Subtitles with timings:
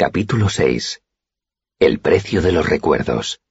[0.00, 1.02] Capítulo 6
[1.78, 3.42] El precio de los recuerdos.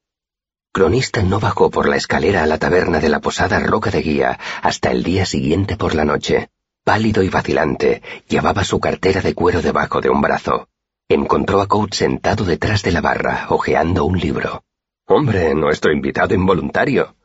[0.73, 4.39] Cronista no bajó por la escalera a la taberna de la posada Roca de Guía
[4.63, 6.49] hasta el día siguiente por la noche.
[6.83, 10.69] Pálido y vacilante, llevaba su cartera de cuero debajo de un brazo.
[11.07, 14.63] Encontró a Coates sentado detrás de la barra, hojeando un libro.
[15.05, 17.15] Hombre, nuestro invitado involuntario.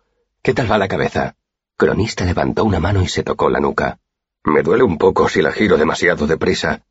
[0.42, 1.34] ¿Qué tal va la cabeza?
[1.78, 4.00] Cronista levantó una mano y se tocó la nuca.
[4.44, 6.82] Me duele un poco si la giro demasiado deprisa,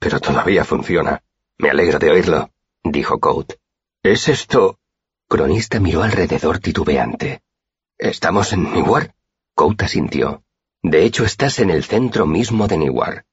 [0.00, 1.22] pero todavía funciona.
[1.58, 2.50] Me alegro de oírlo,
[2.84, 3.54] dijo Coat.
[4.02, 4.78] ¿Es esto?
[5.26, 7.40] Cronista miró alrededor titubeante.
[7.98, 9.14] ¿Estamos en Newark?
[9.54, 10.42] Coat asintió.
[10.82, 13.24] De hecho, estás en el centro mismo de Newark.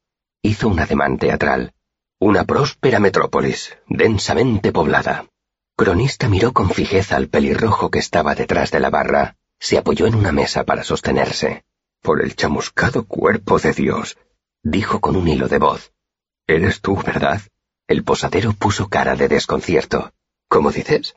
[0.42, 1.74] Hizo un ademán teatral.
[2.18, 5.28] Una próspera metrópolis, densamente poblada.
[5.76, 9.36] Cronista miró con fijeza al pelirrojo que estaba detrás de la barra.
[9.60, 11.66] Se apoyó en una mesa para sostenerse.
[12.02, 14.18] Por el chamuscado cuerpo de Dios,
[14.62, 15.92] dijo con un hilo de voz.
[16.48, 17.42] Eres tú, ¿verdad?
[17.88, 20.14] El posadero puso cara de desconcierto.
[20.48, 21.16] ¿Cómo dices?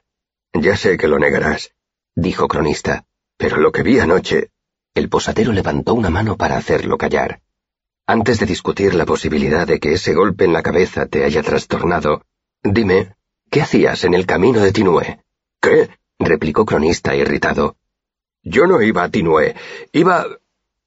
[0.53, 1.73] Ya sé que lo negarás,
[2.15, 3.05] dijo Cronista,
[3.37, 4.51] pero lo que vi anoche...
[4.95, 7.43] El posadero levantó una mano para hacerlo callar.
[8.07, 12.23] Antes de discutir la posibilidad de que ese golpe en la cabeza te haya trastornado,
[12.63, 13.15] dime,
[13.51, 15.23] ¿qué hacías en el camino de Tinué?
[15.61, 15.91] ¿Qué?
[16.19, 17.77] replicó Cronista irritado.
[18.43, 19.55] Yo no iba a Tinué,
[19.93, 20.27] iba...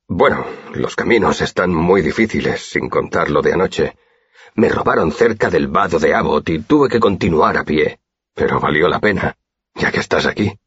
[0.07, 3.95] Bueno, los caminos están muy difíciles, sin contar lo de anoche.
[4.55, 7.99] Me robaron cerca del vado de Abbott y tuve que continuar a pie.
[8.33, 9.35] Pero valió la pena,
[9.75, 10.57] ya que estás aquí.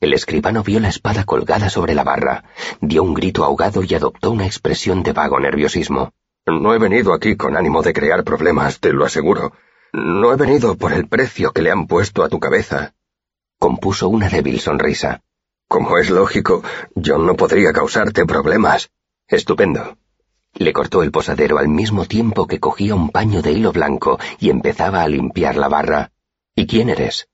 [0.00, 2.44] El escribano vio la espada colgada sobre la barra,
[2.80, 6.12] dio un grito ahogado y adoptó una expresión de vago nerviosismo.
[6.44, 9.52] No he venido aquí con ánimo de crear problemas, te lo aseguro.
[9.92, 12.94] No he venido por el precio que le han puesto a tu cabeza.
[13.58, 15.22] Compuso una débil sonrisa.
[15.66, 16.62] Como es lógico,
[16.94, 18.90] yo no podría causarte problemas.
[19.26, 19.96] Estupendo.
[20.58, 24.48] Le cortó el posadero al mismo tiempo que cogía un paño de hilo blanco y
[24.48, 26.12] empezaba a limpiar la barra.
[26.54, 27.28] ¿Y quién eres?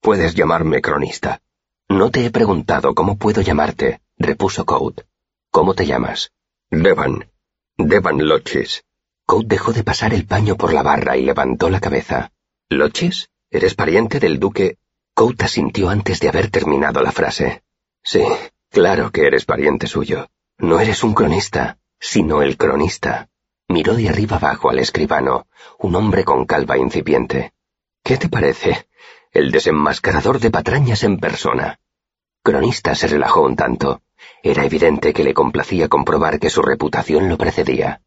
[0.00, 1.40] Puedes llamarme cronista.
[1.88, 5.06] No te he preguntado cómo puedo llamarte, repuso Code.
[5.50, 6.30] ¿Cómo te llamas?
[6.70, 7.28] Devan.
[7.76, 8.84] Devan Lochis.
[9.26, 12.30] Code dejó de pasar el paño por la barra y levantó la cabeza.
[12.68, 13.28] ¿Lochis?
[13.50, 14.78] ¿Eres pariente del duque?
[15.14, 17.64] Code asintió antes de haber terminado la frase.
[18.04, 18.22] Sí,
[18.70, 20.28] claro que eres pariente suyo.
[20.58, 23.28] No eres un cronista sino el cronista.
[23.68, 25.46] Miró de arriba abajo al escribano,
[25.78, 27.52] un hombre con calva incipiente.
[28.02, 28.88] ¿Qué te parece?
[29.30, 31.78] El desenmascarador de patrañas en persona.
[32.42, 34.00] Cronista se relajó un tanto.
[34.42, 38.00] Era evidente que le complacía comprobar que su reputación lo precedía.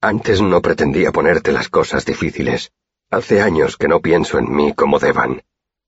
[0.00, 2.72] Antes no pretendía ponerte las cosas difíciles.
[3.10, 5.42] Hace años que no pienso en mí como deban.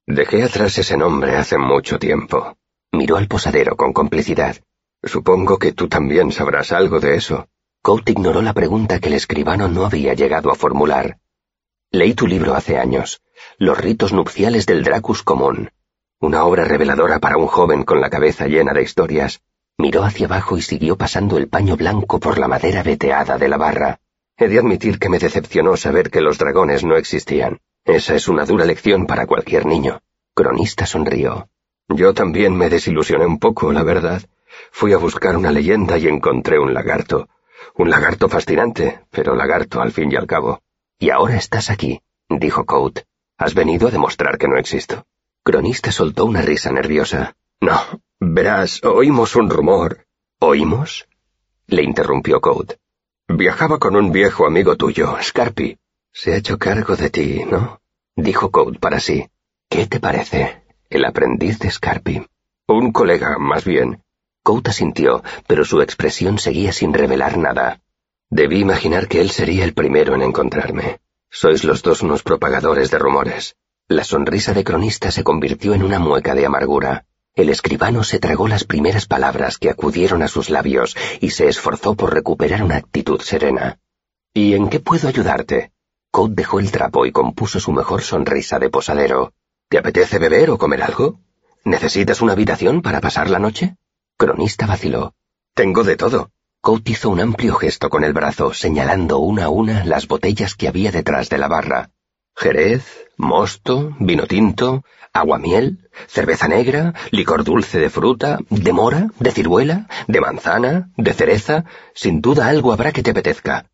[0.07, 2.57] Dejé atrás ese nombre hace mucho tiempo.
[2.91, 4.57] Miró al posadero con complicidad.
[5.03, 7.49] Supongo que tú también sabrás algo de eso.
[7.83, 11.19] Coat ignoró la pregunta que el escribano no había llegado a formular.
[11.91, 13.21] Leí tu libro hace años,
[13.59, 15.71] Los ritos nupciales del Dracus común,
[16.23, 19.41] una obra reveladora para un joven con la cabeza llena de historias.
[19.79, 23.57] Miró hacia abajo y siguió pasando el paño blanco por la madera veteada de la
[23.57, 24.01] barra.
[24.37, 27.61] He de admitir que me decepcionó saber que los dragones no existían.
[27.87, 30.01] Esa es una dura lección para cualquier niño.
[30.35, 31.49] Cronista sonrió.
[31.89, 34.23] Yo también me desilusioné un poco, la verdad.
[34.71, 37.29] Fui a buscar una leyenda y encontré un lagarto.
[37.75, 40.61] Un lagarto fascinante, pero lagarto al fin y al cabo.
[40.99, 43.01] Y ahora estás aquí, dijo Coat.
[43.39, 45.07] Has venido a demostrar que no existo.
[45.43, 47.37] Cronista soltó una risa nerviosa.
[47.61, 47.81] No,
[48.19, 50.07] verás, oímos un rumor.
[50.39, 51.09] ¿Oímos?
[51.67, 52.75] le interrumpió Coat.
[53.29, 55.79] Viajaba con un viejo amigo tuyo, Scarpi.
[56.13, 57.81] Se ha hecho cargo de ti, ¿no?
[58.17, 59.29] dijo Coat para sí.
[59.69, 60.65] ¿Qué te parece?
[60.89, 62.27] El aprendiz de Scarpi.
[62.67, 64.03] Un colega, más bien.
[64.43, 67.81] Couta sintió, pero su expresión seguía sin revelar nada.
[68.31, 71.01] Debí imaginar que él sería el primero en encontrarme.
[71.31, 73.57] Sois los dos unos propagadores de rumores.
[73.87, 77.07] La sonrisa de cronista se convirtió en una mueca de amargura.
[77.35, 81.95] El escribano se tragó las primeras palabras que acudieron a sus labios y se esforzó
[81.95, 83.79] por recuperar una actitud serena.
[84.33, 85.73] ¿Y en qué puedo ayudarte?
[86.11, 89.33] Coat dejó el trapo y compuso su mejor sonrisa de posadero.
[89.69, 91.21] ¿Te apetece beber o comer algo?
[91.65, 93.77] ¿Necesitas una habitación para pasar la noche?
[94.21, 95.15] Cronista vaciló.
[95.55, 96.31] Tengo de todo.
[96.61, 100.69] Coat hizo un amplio gesto con el brazo, señalando una a una las botellas que
[100.69, 101.89] había detrás de la barra.
[102.37, 102.85] Jerez,
[103.17, 104.85] mosto, vino tinto,
[105.15, 111.65] aguamiel, cerveza negra, licor dulce de fruta, de mora, de ciruela, de manzana, de cereza,
[111.95, 113.71] sin duda algo habrá que te apetezca.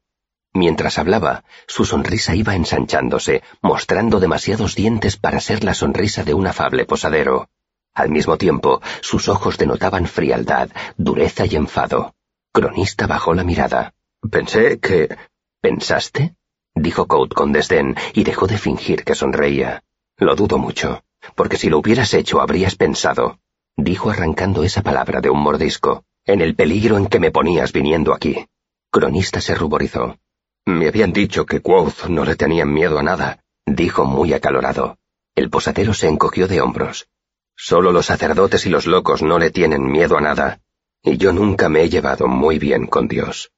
[0.53, 6.47] Mientras hablaba, su sonrisa iba ensanchándose, mostrando demasiados dientes para ser la sonrisa de un
[6.47, 7.49] afable posadero.
[7.97, 12.15] Al mismo tiempo, sus ojos denotaban frialdad, dureza y enfado.
[12.53, 13.95] Cronista bajó la mirada.
[14.31, 15.17] Pensé que...
[15.63, 16.37] ¿Pensaste?
[16.75, 19.83] dijo Coat con desdén y dejó de fingir que sonreía.
[20.19, 21.05] Lo dudo mucho,
[21.35, 23.39] porque si lo hubieras hecho habrías pensado,
[23.79, 28.13] dijo arrancando esa palabra de un mordisco, en el peligro en que me ponías viniendo
[28.13, 28.47] aquí.
[28.91, 30.19] Cronista se ruborizó.
[30.67, 34.99] Me habían dicho que Quoth no le tenían miedo a nada, dijo muy acalorado.
[35.35, 37.09] El posadero se encogió de hombros.
[37.57, 40.61] Solo los sacerdotes y los locos no le tienen miedo a nada,
[41.03, 43.51] y yo nunca me he llevado muy bien con Dios.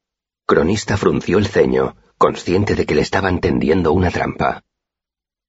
[0.47, 4.63] Cronista frunció el ceño, consciente de que le estaban tendiendo una trampa.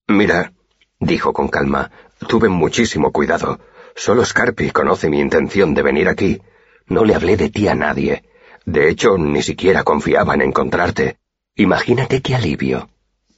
[0.07, 0.53] Mira,
[0.99, 1.91] dijo con calma,
[2.27, 3.59] tuve muchísimo cuidado.
[3.95, 6.41] Solo Scarpi conoce mi intención de venir aquí.
[6.87, 8.23] No le hablé de ti a nadie.
[8.65, 11.17] De hecho, ni siquiera confiaba en encontrarte.
[11.55, 12.89] Imagínate qué alivio,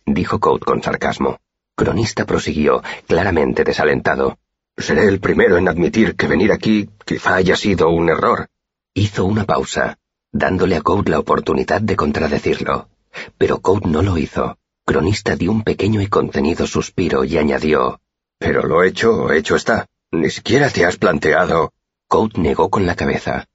[0.05, 1.39] dijo Coat con sarcasmo.
[1.75, 4.37] Cronista prosiguió, claramente desalentado.
[4.81, 8.47] Seré el primero en admitir que venir aquí quizá haya sido un error.
[8.95, 9.99] Hizo una pausa,
[10.31, 12.89] dándole a Coat la oportunidad de contradecirlo.
[13.37, 14.57] Pero Coat no lo hizo.
[14.83, 18.01] Cronista dio un pequeño y contenido suspiro y añadió,
[18.39, 19.85] Pero lo hecho, hecho está.
[20.11, 21.73] Ni siquiera te has planteado.
[22.07, 23.45] Coat negó con la cabeza.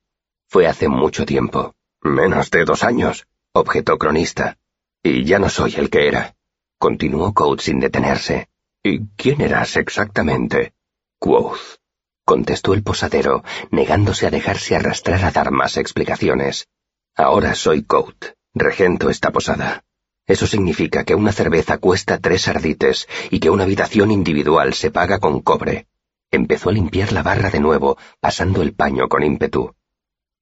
[0.49, 1.75] Fue hace mucho tiempo.
[2.02, 4.56] Menos de dos años, objetó Cronista.
[5.02, 6.37] Y ya no soy el que era.
[6.79, 8.49] Continuó Coat sin detenerse.
[8.84, 10.75] ¿Y quién eras exactamente?
[11.19, 11.79] Quoth,
[12.25, 16.69] contestó el posadero, negándose a dejarse arrastrar a dar más explicaciones.
[17.15, 19.85] Ahora soy Coat, regento esta posada.
[20.27, 25.19] Eso significa que una cerveza cuesta tres ardites y que una habitación individual se paga
[25.19, 25.87] con cobre.
[26.31, 29.75] Empezó a limpiar la barra de nuevo, pasando el paño con ímpetu.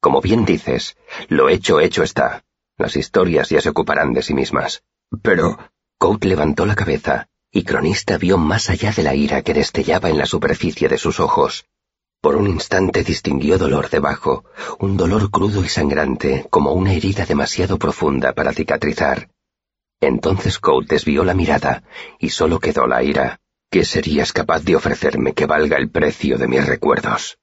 [0.01, 0.97] Como bien dices,
[1.29, 2.45] lo hecho hecho está.
[2.77, 4.83] Las historias ya se ocuparán de sí mismas.
[5.23, 5.59] Pero...
[5.97, 10.19] Coat levantó la cabeza, y Cronista vio más allá de la ira que destellaba en
[10.19, 11.67] la superficie de sus ojos.
[12.21, 14.45] Por un instante distinguió dolor debajo,
[14.81, 19.31] un dolor crudo y sangrante, como una herida demasiado profunda para cicatrizar.
[20.01, 21.85] Entonces Coat desvió la mirada,
[22.19, 23.39] y solo quedó la ira.
[23.71, 27.39] ¿Qué serías capaz de ofrecerme que valga el precio de mis recuerdos?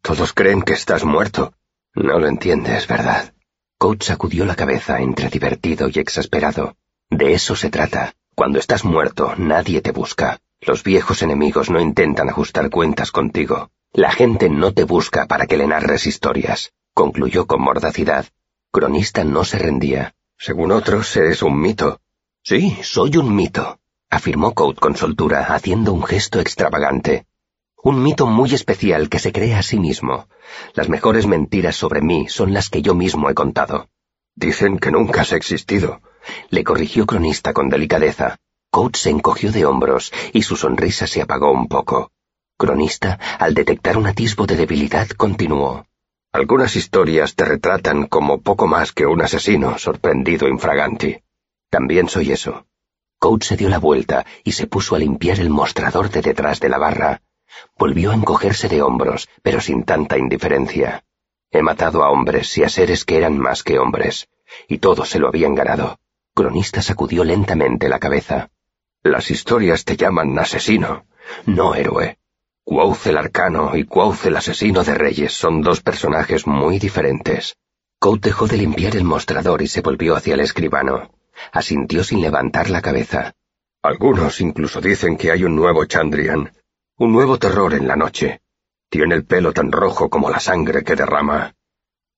[0.00, 1.54] Todos creen que estás muerto.
[1.92, 3.34] No lo entiendes, ¿verdad?
[3.78, 6.76] Coat sacudió la cabeza entre divertido y exasperado.
[7.10, 8.14] De eso se trata.
[8.36, 10.40] Cuando estás muerto, nadie te busca.
[10.60, 13.70] Los viejos enemigos no intentan ajustar cuentas contigo.
[13.94, 18.26] La gente no te busca para que le narres historias, concluyó con mordacidad.
[18.70, 20.14] Cronista no se rendía.
[20.36, 22.02] Según otros, eres un mito.
[22.42, 23.78] Sí, soy un mito,
[24.10, 27.24] afirmó Coat con soltura, haciendo un gesto extravagante.
[27.82, 30.28] Un mito muy especial que se crea a sí mismo.
[30.74, 33.88] Las mejores mentiras sobre mí son las que yo mismo he contado.
[34.34, 36.02] Dicen que nunca has existido,
[36.50, 38.36] le corrigió Cronista con delicadeza.
[38.70, 42.10] Coates se encogió de hombros y su sonrisa se apagó un poco.
[42.58, 45.86] Cronista, al detectar un atisbo de debilidad, continuó.
[46.32, 51.18] Algunas historias te retratan como poco más que un asesino sorprendido infraganti.
[51.70, 52.66] También soy eso.
[53.18, 56.68] Coates se dio la vuelta y se puso a limpiar el mostrador de detrás de
[56.68, 57.22] la barra.
[57.78, 61.04] Volvió a encogerse de hombros, pero sin tanta indiferencia.
[61.50, 64.28] He matado a hombres y a seres que eran más que hombres,
[64.68, 65.98] y todos se lo habían ganado.
[66.36, 68.50] Cronista sacudió lentamente la cabeza.
[69.02, 71.06] Las historias te llaman asesino,
[71.46, 72.18] no héroe.
[72.62, 77.56] Quoth el arcano y Quoth el asesino de reyes son dos personajes muy diferentes.
[77.98, 81.10] Cout dejó de limpiar el mostrador y se volvió hacia el escribano.
[81.52, 83.32] Asintió sin levantar la cabeza.
[83.80, 86.52] Algunos incluso dicen que hay un nuevo Chandrian,
[86.98, 88.42] un nuevo terror en la noche.
[88.90, 91.54] Tiene el pelo tan rojo como la sangre que derrama.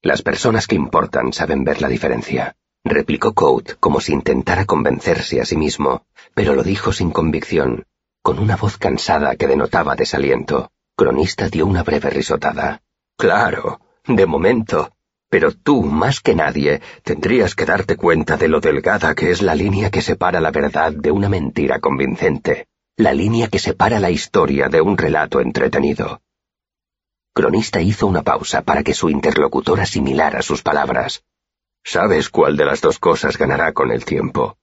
[0.03, 5.45] Las personas que importan saben ver la diferencia replicó Coat como si intentara convencerse a
[5.45, 7.85] sí mismo, pero lo dijo sin convicción,
[8.23, 10.71] con una voz cansada que denotaba desaliento.
[10.97, 12.83] Cronista dio una breve risotada.
[13.17, 14.93] Claro, de momento.
[15.31, 19.55] Pero tú, más que nadie, tendrías que darte cuenta de lo delgada que es la
[19.55, 22.67] línea que separa la verdad de una mentira convincente,
[22.97, 26.21] la línea que separa la historia de un relato entretenido.
[27.35, 31.23] Cronista hizo una pausa para que su interlocutor asimilara sus palabras.
[31.85, 34.57] Sabes cuál de las dos cosas ganará con el tiempo.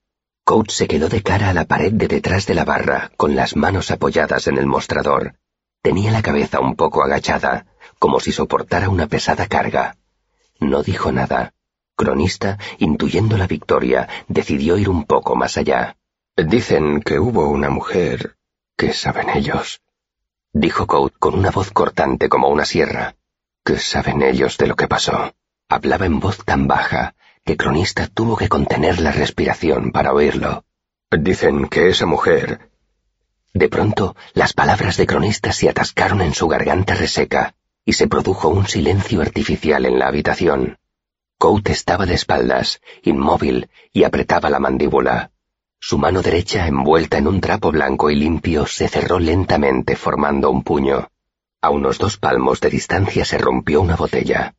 [0.43, 3.55] Coach se quedó de cara a la pared de detrás de la barra, con las
[3.55, 5.35] manos apoyadas en el mostrador.
[5.81, 7.65] Tenía la cabeza un poco agachada,
[7.99, 9.97] como si soportara una pesada carga.
[10.59, 11.53] No dijo nada.
[11.95, 15.97] Cronista, intuyendo la victoria, decidió ir un poco más allá.
[16.35, 18.35] Dicen que hubo una mujer.
[18.75, 19.81] ¿Qué saben ellos?
[20.51, 23.15] Dijo Coat con una voz cortante como una sierra.
[23.63, 25.33] ¿Qué saben ellos de lo que pasó?
[25.67, 30.63] Hablaba en voz tan baja que Cronista tuvo que contener la respiración para oírlo.
[31.11, 32.69] Dicen que esa mujer...
[33.53, 37.55] De pronto, las palabras de Cronista se atascaron en su garganta reseca
[37.85, 40.77] y se produjo un silencio artificial en la habitación.
[41.37, 45.31] Coat estaba de espaldas, inmóvil, y apretaba la mandíbula.
[45.79, 50.63] Su mano derecha, envuelta en un trapo blanco y limpio, se cerró lentamente formando un
[50.63, 51.09] puño.
[51.61, 54.55] A unos dos palmos de distancia se rompió una botella.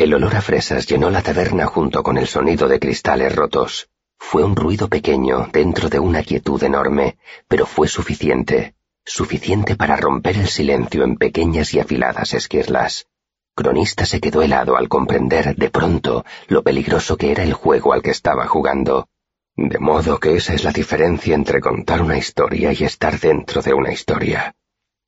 [0.00, 3.90] El olor a fresas llenó la taberna junto con el sonido de cristales rotos.
[4.18, 10.38] Fue un ruido pequeño dentro de una quietud enorme, pero fue suficiente, suficiente para romper
[10.38, 13.08] el silencio en pequeñas y afiladas esquirlas.
[13.54, 18.00] Cronista se quedó helado al comprender de pronto lo peligroso que era el juego al
[18.00, 19.06] que estaba jugando.
[19.54, 23.74] De modo que esa es la diferencia entre contar una historia y estar dentro de
[23.74, 24.54] una historia.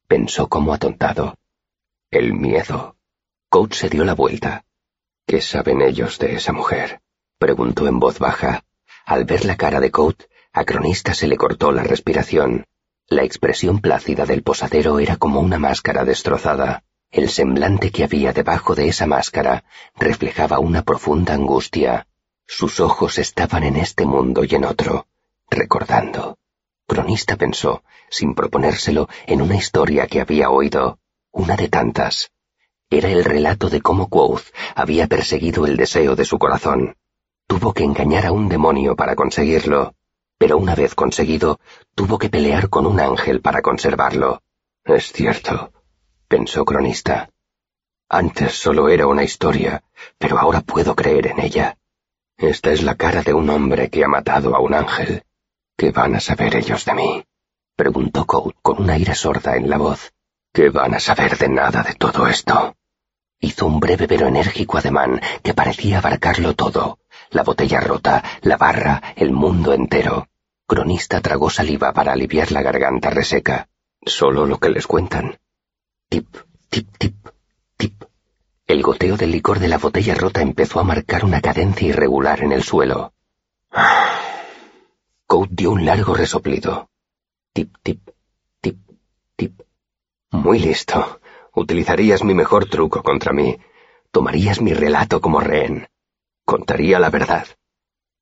[0.07, 1.39] Pensó como atontado.
[2.11, 2.97] El miedo.
[3.49, 4.67] Coach se dio la vuelta.
[5.27, 7.01] ¿Qué saben ellos de esa mujer?
[7.39, 8.65] preguntó en voz baja.
[9.07, 12.67] Al ver la cara de Coat, a Cronista se le cortó la respiración.
[13.09, 16.85] La expresión plácida del posadero era como una máscara destrozada.
[17.11, 19.65] El semblante que había debajo de esa máscara
[19.97, 22.07] reflejaba una profunda angustia.
[22.47, 25.07] Sus ojos estaban en este mundo y en otro,
[25.51, 26.39] recordando.
[26.87, 30.99] Cronista pensó, sin proponérselo, en una historia que había oído,
[31.31, 32.31] una de tantas.
[32.93, 36.95] Era el relato de cómo Quoth había perseguido el deseo de su corazón.
[37.47, 39.95] Tuvo que engañar a un demonio para conseguirlo,
[40.37, 41.59] pero una vez conseguido,
[41.95, 44.43] tuvo que pelear con un ángel para conservarlo.
[44.85, 45.73] Es cierto,
[46.29, 47.31] pensó Cronista.
[48.11, 49.83] Antes solo era una historia,
[50.19, 51.79] pero ahora puedo creer en ella.
[52.37, 55.25] Esta es la cara de un hombre que ha matado a un ángel.
[55.79, 57.25] ¿Qué van a saber ellos de mí?
[57.75, 60.13] preguntó Code con una ira sorda en la voz.
[60.53, 62.77] ¿Qué van a saber de nada de todo esto?
[63.45, 67.01] Hizo un breve pero enérgico ademán que parecía abarcarlo todo.
[67.31, 70.29] La botella rota, la barra, el mundo entero.
[70.65, 73.69] Cronista tragó saliva para aliviar la garganta reseca.
[74.07, 75.41] Solo lo que les cuentan.
[76.09, 76.29] Tip,
[76.71, 77.17] tip, tip,
[77.77, 78.05] tip.
[78.69, 82.53] El goteo del licor de la botella rota empezó a marcar una cadencia irregular en
[82.53, 83.13] el suelo.
[85.27, 86.89] Coat dio un largo resoplido.
[87.53, 88.09] Tip, tip,
[88.61, 88.79] tip,
[89.35, 89.63] tip.
[90.31, 91.22] Muy listo.
[91.55, 93.59] Utilizarías mi mejor truco contra mí.
[94.11, 95.89] Tomarías mi relato como rehén.
[96.45, 97.47] Contaría la verdad.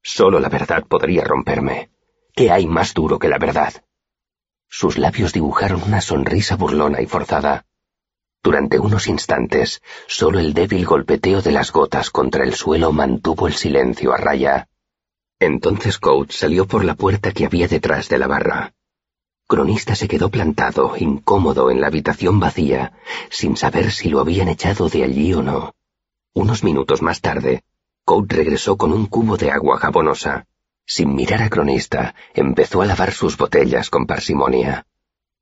[0.03, 1.91] Solo la verdad podría romperme.
[2.35, 3.85] ¿Qué hay más duro que la verdad?
[4.69, 7.67] Sus labios dibujaron una sonrisa burlona y forzada.
[8.43, 13.55] Durante unos instantes, solo el débil golpeteo de las gotas contra el suelo mantuvo el
[13.55, 14.69] silencio a raya.
[15.39, 18.75] Entonces Coates salió por la puerta que había detrás de la barra.
[19.51, 22.93] Cronista se quedó plantado, incómodo, en la habitación vacía,
[23.31, 25.75] sin saber si lo habían echado de allí o no.
[26.33, 27.65] Unos minutos más tarde,
[28.05, 30.47] Coates regresó con un cubo de agua jabonosa.
[30.87, 34.87] Sin mirar a Cronista, empezó a lavar sus botellas con parsimonia.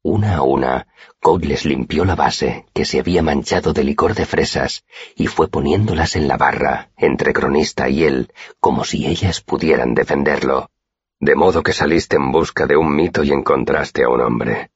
[0.03, 0.87] Una a una,
[1.21, 4.87] Code les limpió la base, que se había manchado de licor de fresas,
[5.17, 10.71] y fue poniéndolas en la barra, entre cronista y él, como si ellas pudieran defenderlo.
[11.21, 14.71] De modo que saliste en busca de un mito y encontraste a un hombre.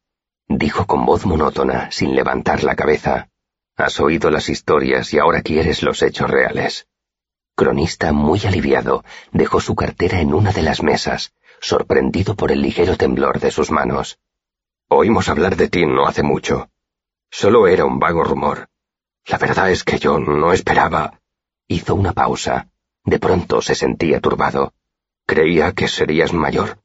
[0.48, 3.28] Dijo con voz monótona, sin levantar la cabeza.
[3.76, 6.88] Has oído las historias y ahora quieres los hechos reales.
[7.54, 12.96] Cronista, muy aliviado, dejó su cartera en una de las mesas, sorprendido por el ligero
[12.96, 14.18] temblor de sus manos.
[14.88, 16.68] Oímos hablar de ti no hace mucho.
[17.30, 18.68] Solo era un vago rumor.
[19.26, 21.20] La verdad es que yo no esperaba.
[21.68, 22.68] Hizo una pausa.
[23.04, 24.74] De pronto se sentía turbado.
[25.26, 26.78] Creía que serías mayor.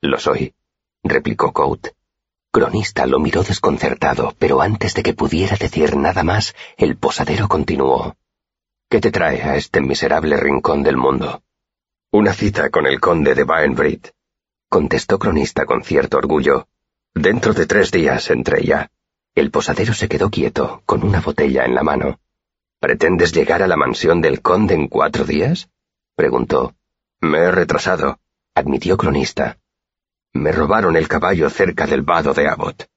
[0.00, 0.54] Lo soy,
[1.02, 1.88] replicó Coat.
[2.52, 8.16] Cronista lo miró desconcertado, pero antes de que pudiera decir nada más, el posadero continuó.
[8.88, 11.42] ¿Qué te trae a este miserable rincón del mundo?
[12.10, 14.08] Una cita con el conde de Baenbrit,
[14.68, 16.66] contestó Cronista con cierto orgullo.
[17.14, 18.90] Dentro de tres días entre ya.
[19.34, 22.20] El posadero se quedó quieto, con una botella en la mano.
[22.78, 25.68] ¿Pretendes llegar a la mansión del conde en cuatro días?
[26.16, 26.74] preguntó.
[27.20, 28.18] Me he retrasado,
[28.54, 29.58] admitió Cronista.
[30.32, 32.88] Me robaron el caballo cerca del vado de Abbott.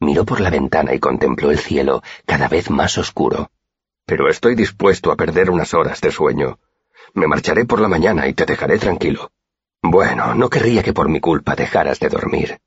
[0.00, 3.50] Miró por la ventana y contempló el cielo, cada vez más oscuro.
[4.06, 6.58] Pero estoy dispuesto a perder unas horas de sueño.
[7.14, 9.32] Me marcharé por la mañana y te dejaré tranquilo.
[9.82, 12.58] Bueno, no querría que por mi culpa dejaras de dormir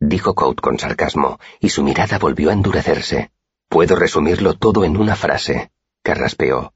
[0.00, 3.30] dijo Coat con sarcasmo, y su mirada volvió a endurecerse.
[3.68, 5.70] Puedo resumirlo todo en una frase,
[6.02, 6.72] carraspeó.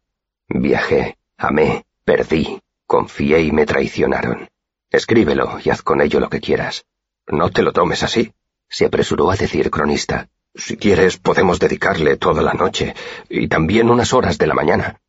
[0.49, 2.61] Viajé, amé, perdí,
[2.95, 4.49] confié y me traicionaron.
[4.89, 6.85] Escríbelo y haz con ello lo que quieras.
[7.27, 8.33] No te lo tomes así,
[8.69, 10.29] se apresuró a decir cronista.
[10.55, 12.95] Si quieres, podemos dedicarle toda la noche
[13.29, 15.01] y también unas horas de la mañana.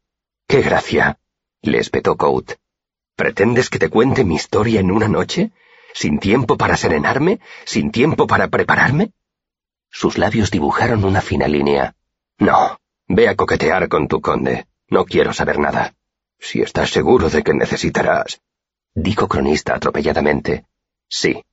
[0.47, 1.19] ¡Qué gracia!
[1.61, 2.53] le espetó Coat.
[3.15, 5.51] ¿Pretendes que te cuente mi historia en una noche?
[5.93, 7.39] ¿Sin tiempo para serenarme?
[7.65, 9.11] ¿Sin tiempo para prepararme?
[9.91, 11.93] Sus labios dibujaron una fina línea.
[12.39, 14.65] No, ve a coquetear con tu conde.
[14.89, 15.93] No quiero saber nada.
[16.39, 18.41] Si estás seguro de que necesitarás...
[18.93, 20.65] Dijo cronista atropelladamente.
[21.09, 21.43] Sí.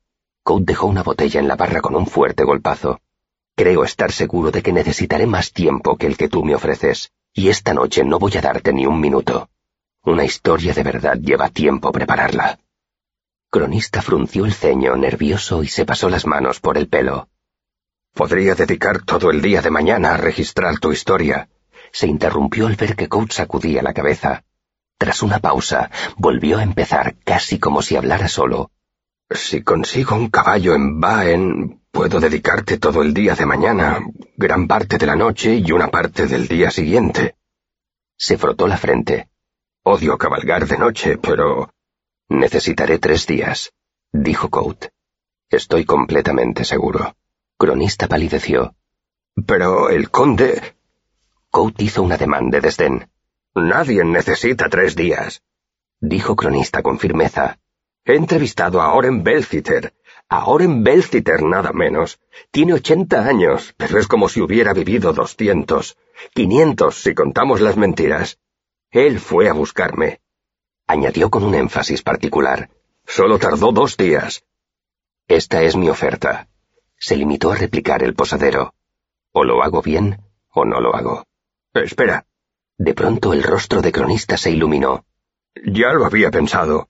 [0.42, 3.00] Code dejó una botella en la barra con un fuerte golpazo.
[3.56, 7.48] Creo estar seguro de que necesitaré más tiempo que el que tú me ofreces, y
[7.48, 9.50] esta noche no voy a darte ni un minuto.
[10.04, 12.58] Una historia de verdad lleva tiempo prepararla.
[13.50, 17.28] Cronista frunció el ceño, nervioso, y se pasó las manos por el pelo.
[18.14, 21.48] Podría dedicar todo el día de mañana a registrar tu historia.
[21.92, 24.44] Se interrumpió al ver que Coach sacudía la cabeza.
[25.02, 28.70] Tras una pausa, volvió a empezar casi como si hablara solo.
[29.28, 33.98] Si consigo un caballo en Baen, puedo dedicarte todo el día de mañana,
[34.36, 37.34] gran parte de la noche y una parte del día siguiente.
[38.16, 39.28] Se frotó la frente.
[39.82, 41.74] Odio cabalgar de noche, pero...
[42.28, 43.72] Necesitaré tres días,
[44.12, 44.84] dijo Coat.
[45.50, 47.16] Estoy completamente seguro.
[47.58, 48.76] Cronista palideció.
[49.46, 50.76] Pero el conde...
[51.50, 53.11] Coat hizo una demanda de desdén.
[53.54, 55.42] Nadie necesita tres días,
[56.00, 57.58] dijo Cronista con firmeza.
[58.04, 59.94] He entrevistado a Oren Belciter.
[60.28, 62.18] A Oren Belciter nada menos.
[62.50, 65.98] Tiene ochenta años, pero es como si hubiera vivido doscientos.
[66.34, 68.38] Quinientos si contamos las mentiras.
[68.90, 70.20] Él fue a buscarme.
[70.86, 72.70] Añadió con un énfasis particular.
[73.06, 74.44] Solo tardó dos días.
[75.28, 76.48] Esta es mi oferta.
[76.98, 78.74] Se limitó a replicar el posadero.
[79.32, 81.24] O lo hago bien, o no lo hago.
[81.74, 82.26] Espera.
[82.82, 85.04] De pronto el rostro de cronista se iluminó.
[85.64, 86.88] Ya lo había pensado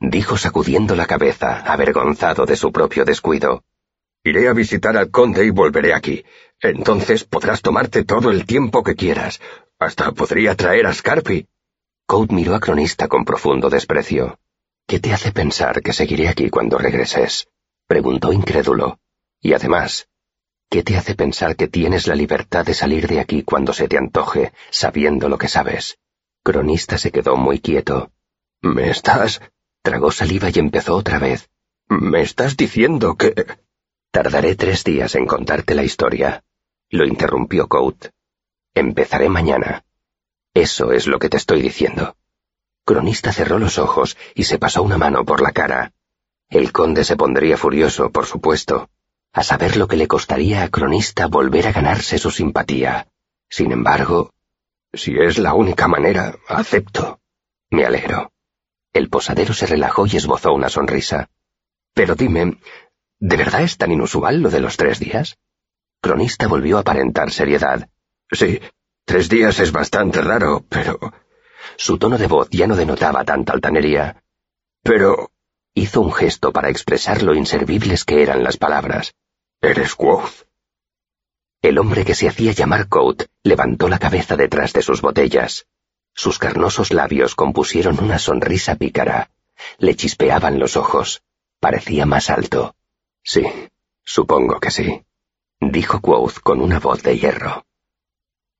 [0.00, 3.64] dijo sacudiendo la cabeza, avergonzado de su propio descuido.
[4.24, 6.24] Iré a visitar al conde y volveré aquí.
[6.60, 9.40] Entonces podrás tomarte todo el tiempo que quieras.
[9.78, 11.46] Hasta podría traer a Scarpi.
[12.06, 14.38] Code miró a Cronista con profundo desprecio.
[14.86, 17.48] ¿Qué te hace pensar que seguiré aquí cuando regreses?
[17.86, 18.98] preguntó incrédulo.
[19.40, 20.08] Y además,
[20.70, 23.98] ¿qué te hace pensar que tienes la libertad de salir de aquí cuando se te
[23.98, 25.98] antoje, sabiendo lo que sabes?
[26.44, 28.12] Cronista se quedó muy quieto.
[28.62, 29.40] ¿Me estás?
[29.82, 31.50] Tragó saliva y empezó otra vez.
[31.88, 33.34] ¿Me estás diciendo que...
[34.12, 36.44] Tardaré tres días en contarte la historia.
[36.88, 38.06] Lo interrumpió Coat.
[38.72, 39.84] Empezaré mañana.
[40.54, 42.16] Eso es lo que te estoy diciendo.
[42.84, 45.92] Cronista cerró los ojos y se pasó una mano por la cara.
[46.48, 48.88] El conde se pondría furioso, por supuesto,
[49.32, 53.08] a saber lo que le costaría a Cronista volver a ganarse su simpatía.
[53.48, 54.32] Sin embargo,
[54.92, 57.20] si es la única manera, acepto.
[57.70, 58.32] Me alegro.
[58.92, 61.30] El posadero se relajó y esbozó una sonrisa.
[61.94, 62.58] Pero dime,
[63.20, 65.38] ¿de verdad es tan inusual lo de los tres días?
[66.00, 67.88] Cronista volvió a aparentar seriedad.
[68.32, 68.60] Sí,
[69.04, 70.98] tres días es bastante raro, pero...
[71.76, 74.22] Su tono de voz ya no denotaba tanta altanería.
[74.82, 75.30] Pero...
[75.72, 79.14] Hizo un gesto para expresar lo inservibles que eran las palabras.
[79.62, 80.46] Eres Quoth.
[81.60, 85.66] El hombre que se hacía llamar Coat levantó la cabeza detrás de sus botellas.
[86.14, 89.30] Sus carnosos labios compusieron una sonrisa pícara.
[89.76, 91.22] Le chispeaban los ojos.
[91.60, 92.74] Parecía más alto.
[93.22, 93.44] Sí,
[94.02, 95.04] supongo que sí,
[95.60, 97.66] dijo Quoth con una voz de hierro.